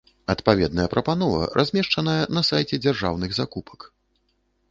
Адпаведная 0.33 0.85
прапанова 0.93 1.49
размешчаная 1.59 2.17
на 2.37 2.43
сайце 2.49 2.79
дзяржаўных 2.87 3.29
закупак. 3.43 3.79